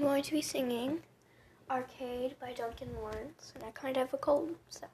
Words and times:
I'm 0.00 0.06
going 0.06 0.22
to 0.22 0.32
be 0.32 0.40
singing 0.40 1.00
Arcade 1.70 2.34
by 2.40 2.54
Duncan 2.54 2.88
Lawrence, 2.94 3.52
and 3.54 3.62
I 3.62 3.70
kind 3.72 3.98
of 3.98 4.04
have 4.04 4.14
a 4.14 4.16
cold, 4.16 4.56
so. 4.70 4.86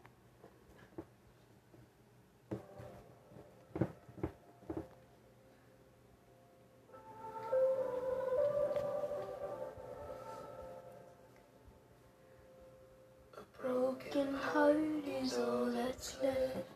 A 13.37 13.63
broken 13.63 14.35
heart 14.35 14.77
is 15.23 15.39
all 15.39 15.67
that's 15.67 16.17
left. 16.21 16.67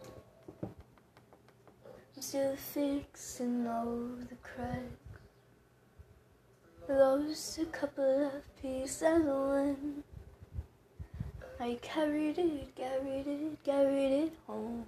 I'm 0.62 0.70
still 2.22 2.54
fixing 2.54 3.66
all 3.66 4.06
the 4.28 4.36
cracks. 4.36 5.09
Lost 7.10 7.58
a 7.58 7.64
couple 7.64 8.26
of 8.26 8.62
pieces 8.62 9.02
when 9.24 10.04
I 11.58 11.76
carried 11.82 12.38
it, 12.38 12.76
carried 12.76 13.26
it, 13.26 13.64
carried 13.64 14.12
it 14.26 14.32
home. 14.46 14.86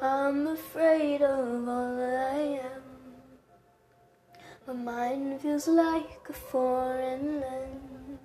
I'm 0.00 0.46
afraid 0.46 1.20
of 1.20 1.68
all 1.68 2.00
I 2.00 2.60
am. 2.62 2.84
My 4.68 4.72
mind 4.72 5.40
feels 5.40 5.66
like 5.66 6.20
a 6.28 6.32
foreign 6.32 7.40
land. 7.40 8.18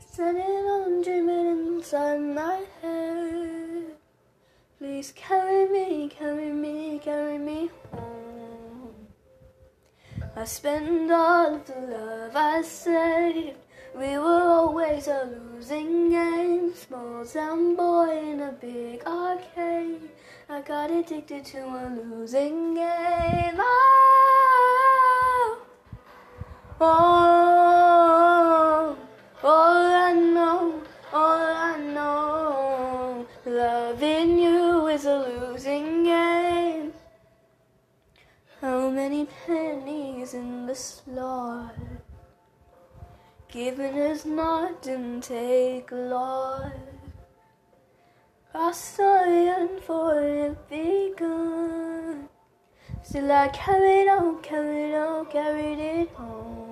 Standing 0.00 0.66
on 0.74 1.02
dreaming 1.02 1.76
inside 1.76 2.22
my 2.22 2.64
head. 2.82 3.94
Please 4.78 5.12
carry 5.14 5.68
me, 5.68 6.08
carry 6.08 6.50
me, 6.50 6.98
carry 6.98 7.38
me 7.38 7.70
home. 7.92 8.19
I 10.40 10.44
spent 10.44 11.12
all 11.12 11.56
of 11.56 11.66
the 11.66 11.74
love 11.74 12.34
I 12.34 12.62
saved. 12.62 13.58
We 13.94 14.16
were 14.16 14.48
always 14.48 15.06
a 15.06 15.24
losing 15.24 16.08
game. 16.08 16.74
Small 16.74 17.26
town 17.26 17.76
boy 17.76 18.16
in 18.16 18.40
a 18.40 18.52
big 18.52 19.04
arcade. 19.04 20.08
I 20.48 20.62
got 20.62 20.90
addicted 20.90 21.44
to 21.44 21.58
a 21.58 21.92
losing 21.94 22.74
game. 22.74 23.56
Oh, 23.58 25.58
oh, 26.80 28.96
all 29.44 29.86
I 30.08 30.12
know, 30.14 30.82
all 31.12 31.54
I 31.68 31.76
know. 31.80 33.26
Loving 33.44 34.38
you 34.38 34.86
is 34.86 35.04
a 35.04 35.18
losing 35.18 36.04
game. 36.04 36.94
How 38.62 38.88
many 39.20 39.28
pennies 39.46 40.34
in 40.34 40.66
the 40.66 40.74
slot? 40.74 41.74
Giving 43.48 43.96
is 43.96 44.24
not 44.24 44.86
and 44.86 45.22
take 45.22 45.90
a 45.90 45.94
lot. 45.94 46.72
Cross 48.52 48.98
iron 49.00 49.80
for 49.80 50.20
it 50.20 50.56
begun. 50.68 52.28
Still 53.02 53.32
I 53.32 53.48
carried 53.48 54.08
on, 54.08 54.40
carried 54.42 54.94
on, 54.94 55.26
carried 55.26 55.78
it 55.78 56.10
home. 56.10 56.69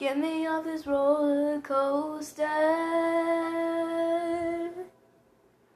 Get 0.00 0.16
me 0.16 0.46
off 0.46 0.64
this 0.64 0.86
roller 0.86 1.60
coaster. 1.60 2.46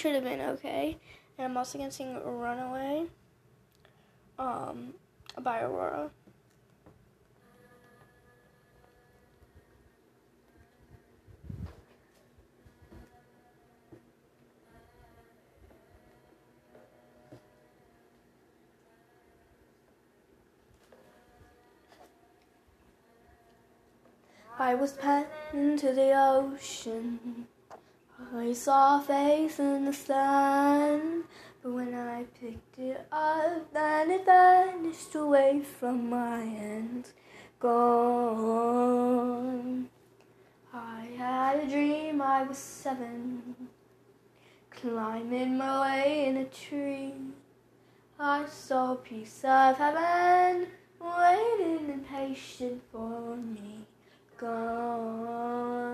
should 0.00 0.14
have 0.14 0.24
been 0.24 0.40
okay. 0.40 0.96
And 1.36 1.44
I'm 1.44 1.56
also 1.58 1.76
gonna 1.76 1.90
sing 1.90 2.18
Runaway 2.24 3.04
um, 4.38 4.94
by 5.42 5.60
Aurora. 5.60 6.10
I 24.58 24.74
was 24.74 24.92
penned 24.92 25.26
into 25.52 25.92
the 25.92 26.12
ocean. 26.14 27.48
I 28.32 28.52
saw 28.52 29.00
a 29.00 29.02
face 29.02 29.58
in 29.58 29.86
the 29.86 29.92
sun, 29.92 31.24
but 31.62 31.72
when 31.72 31.92
I 31.94 32.22
picked 32.40 32.78
it 32.78 33.04
up, 33.10 33.72
then 33.72 34.12
it 34.12 34.24
vanished 34.24 35.16
away 35.16 35.62
from 35.62 36.08
my 36.08 36.38
hands. 36.38 37.12
Gone. 37.58 38.70
I 40.72 41.08
had 41.18 41.64
a 41.64 41.68
dream 41.68 42.22
I 42.22 42.44
was 42.44 42.56
seven, 42.56 43.56
climbing 44.70 45.58
my 45.58 45.80
way 45.80 46.26
in 46.28 46.36
a 46.36 46.44
tree. 46.44 47.14
I 48.20 48.46
saw 48.46 48.92
a 48.92 48.96
piece 48.96 49.42
of 49.42 49.76
heaven 49.76 50.68
waiting 51.00 51.90
impatient 51.90 52.80
for 52.92 53.36
me. 53.36 53.86
Gone. 54.36 55.89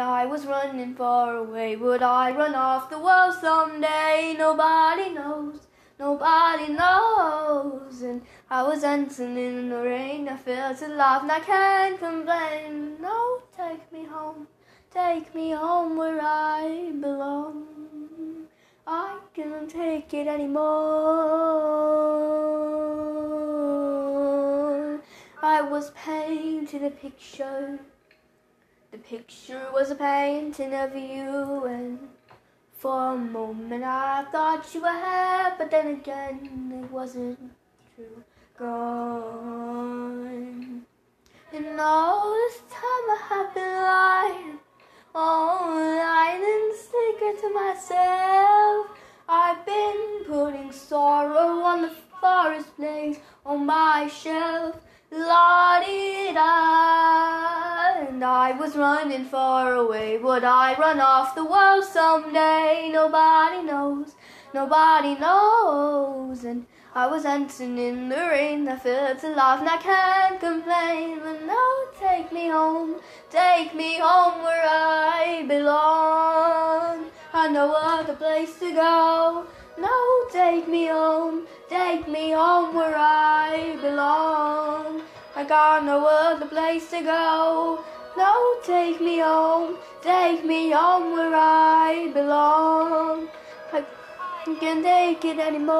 I 0.00 0.24
was 0.24 0.46
running 0.46 0.94
far 0.94 1.36
away. 1.36 1.76
Would 1.76 2.02
I 2.02 2.30
run 2.32 2.54
off 2.54 2.90
the 2.90 2.98
world 2.98 3.34
someday? 3.40 4.34
Nobody 4.38 5.10
knows. 5.10 5.68
Nobody 5.98 6.72
knows. 6.72 8.02
And 8.02 8.22
I 8.48 8.62
was 8.62 8.80
dancing 8.80 9.36
in 9.36 9.68
the 9.68 9.82
rain. 9.82 10.28
I 10.28 10.36
felt 10.36 10.80
alive 10.82 11.22
and 11.22 11.32
I 11.32 11.40
can't 11.40 11.98
complain. 11.98 13.00
No, 13.00 13.42
take 13.56 13.92
me 13.92 14.04
home. 14.04 14.46
Take 14.90 15.34
me 15.34 15.50
home 15.50 15.96
where 15.96 16.20
I 16.22 16.90
belong. 16.98 17.66
I 18.86 19.18
can't 19.34 19.70
take 19.70 20.14
it 20.14 20.26
anymore. 20.26 20.60
I 25.42 25.62
was 25.62 25.90
painting 25.90 26.84
a 26.84 26.90
picture. 26.90 27.78
The 28.92 28.98
picture 28.98 29.70
was 29.72 29.90
a 29.92 29.94
painting 29.94 30.74
of 30.74 30.96
you, 30.96 31.64
and 31.64 32.08
for 32.72 33.14
a 33.14 33.16
moment 33.16 33.84
I 33.84 34.24
thought 34.32 34.74
you 34.74 34.82
were 34.82 34.88
here, 34.88 35.54
but 35.56 35.70
then 35.70 35.86
again 35.88 36.82
it 36.82 36.90
wasn't 36.90 37.38
true. 37.94 38.24
Gone. 38.58 39.70
And 41.52 41.80
all 41.80 42.32
this 42.32 42.62
time 42.68 43.10
I 43.16 43.18
have 43.28 43.54
been 43.54 43.74
lying, 43.74 44.58
oh, 45.14 45.72
lying 46.04 46.42
in 46.42 46.72
secret 46.74 47.38
to 47.42 47.48
myself. 47.54 48.90
I've 49.28 49.64
been 49.64 50.24
putting 50.26 50.72
sorrow 50.72 51.62
on 51.62 51.82
the 51.82 51.92
forest 52.20 52.74
place 52.74 53.20
on 53.46 53.66
my 53.66 54.08
shelf. 54.08 54.80
La 55.12 55.80
di 55.80 56.32
da, 56.32 57.49
and 58.20 58.26
I 58.26 58.52
was 58.52 58.76
running 58.76 59.24
far 59.24 59.72
away. 59.72 60.18
Would 60.18 60.44
I 60.44 60.76
run 60.78 61.00
off 61.00 61.34
the 61.34 61.42
world 61.42 61.84
someday? 61.84 62.90
Nobody 62.92 63.62
knows. 63.62 64.14
nobody 64.52 65.14
knows. 65.14 66.44
And 66.44 66.66
I 66.94 67.06
was 67.06 67.22
dancing 67.22 67.78
in 67.78 68.10
the 68.10 68.16
rain, 68.16 68.68
I 68.68 68.76
felt 68.76 69.24
alive 69.24 69.60
and 69.60 69.70
I 69.70 69.78
can't 69.78 70.38
complain. 70.38 71.20
But 71.20 71.46
no, 71.46 71.64
take 71.98 72.30
me 72.30 72.48
home, 72.48 72.96
take 73.30 73.74
me 73.74 73.98
home 73.98 74.42
where 74.42 74.66
I 74.68 75.46
belong. 75.48 77.06
I 77.32 77.48
know 77.48 77.72
other 77.72 78.16
place 78.16 78.58
to 78.58 78.70
go. 78.74 79.46
No, 79.78 79.96
take 80.30 80.68
me 80.68 80.88
home, 80.88 81.46
take 81.70 82.06
me 82.06 82.32
home 82.32 82.74
where 82.74 82.96
I 82.98 83.78
belong. 83.80 85.00
I 85.34 85.44
got 85.44 85.86
no 85.86 86.04
other 86.04 86.44
place 86.44 86.90
to 86.90 87.00
go. 87.00 87.82
No, 88.16 88.60
take 88.64 89.00
me 89.00 89.18
home, 89.20 89.76
take 90.02 90.44
me 90.44 90.70
home 90.70 91.12
where 91.12 91.34
I 91.34 92.10
belong. 92.12 93.28
I 93.72 93.84
can't 94.58 94.82
take 94.82 95.24
it 95.24 95.38
anymore. 95.38 95.76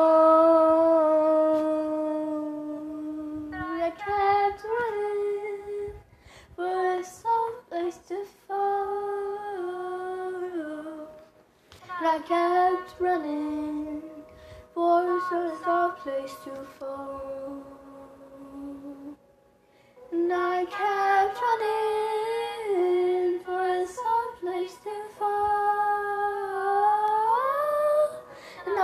I 3.53 3.91
kept 3.91 4.65
running 4.65 5.93
for 6.55 7.01
a 7.01 7.05
place 7.69 7.99
to 8.09 8.25
fall. 8.47 8.81
And 11.99 12.07
I 12.07 12.19
kept 12.21 13.01
running 13.01 14.03
for 14.73 15.17
a 15.17 15.21
soft 15.65 15.99
place 16.05 16.37
to 16.45 16.53
fall. 16.79 17.65
And 20.13 20.33
I 20.33 20.65
kept 20.65 21.41
running 21.43 22.10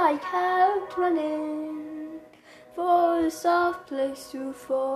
I 0.09 0.15
kept 0.19 0.97
running 0.97 2.21
for 2.77 3.27
a 3.27 3.29
soft 3.29 3.89
place 3.89 4.31
to 4.31 4.53
fall. 4.53 4.87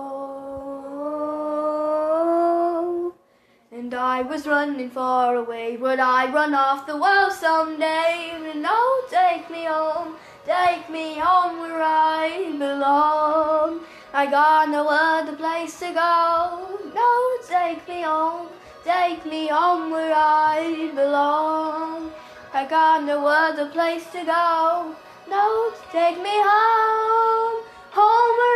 And 3.73 3.93
I 3.93 4.21
was 4.21 4.47
running 4.47 4.89
far 4.89 5.35
away, 5.35 5.75
would 5.75 5.99
I 5.99 6.31
run 6.31 6.53
off 6.55 6.87
the 6.87 6.95
world 6.95 7.33
someday? 7.33 8.31
And 8.53 8.65
oh, 8.65 9.07
take 9.09 9.49
me 9.51 9.65
home, 9.65 10.15
take 10.45 10.89
me 10.89 11.15
home 11.15 11.59
where 11.59 11.81
I 11.83 12.55
belong. 12.57 13.81
I 14.13 14.27
got 14.27 14.69
no 14.69 14.87
other 14.87 15.35
place 15.35 15.77
to 15.79 15.91
go. 15.91 16.69
No, 16.95 17.37
take 17.45 17.85
me 17.85 18.03
home, 18.03 18.47
take 18.85 19.25
me 19.25 19.47
home 19.47 19.91
where 19.91 20.13
I 20.15 20.89
belong. 20.95 21.50
I 22.61 22.67
got 22.67 23.03
no 23.05 23.25
other 23.25 23.65
place 23.71 24.05
to 24.11 24.23
go. 24.23 24.95
No, 25.27 25.73
take 25.91 26.17
me 26.21 26.29
home, 26.29 27.63
home 27.89 28.50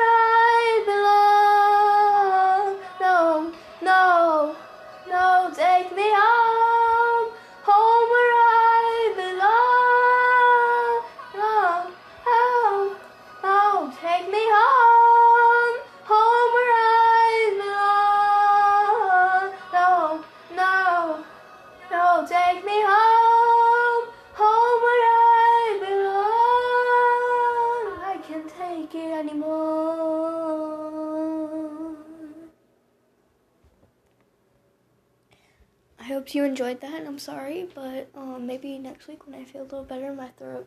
hope 36.15 36.33
you 36.33 36.45
enjoyed 36.45 36.79
that. 36.79 37.05
I'm 37.05 37.19
sorry, 37.19 37.67
but 37.75 38.07
um, 38.15 38.47
maybe 38.47 38.77
next 38.77 39.09
week 39.09 39.27
when 39.27 39.35
I 39.35 39.43
feel 39.43 39.63
a 39.63 39.63
little 39.63 39.83
better, 39.83 40.13
my 40.13 40.29
throat 40.29 40.65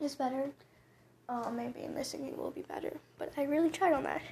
is 0.00 0.14
better. 0.14 0.52
Uh, 1.28 1.50
maybe 1.50 1.86
my 1.94 2.02
singing 2.02 2.34
will 2.38 2.50
be 2.50 2.62
better. 2.62 2.96
But 3.18 3.34
I 3.36 3.42
really 3.42 3.68
tried 3.68 3.92
on 3.92 4.04
that. 4.04 4.22